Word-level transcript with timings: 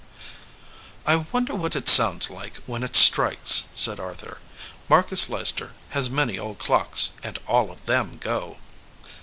"I 1.05 1.17
wonder 1.31 1.53
what 1.53 1.75
it 1.75 1.87
sounds 1.87 2.31
like 2.31 2.57
when 2.65 2.81
it 2.81 2.95
strikes," 2.95 3.65
said 3.75 3.99
Arthur. 3.99 4.39
"Marcus 4.89 5.29
Leicester 5.29 5.73
has 5.89 6.09
many 6.09 6.39
old 6.39 6.57
clocks, 6.57 7.11
and 7.21 7.37
all 7.45 7.69
of 7.71 7.85
them 7.85 8.17
go." 8.17 8.57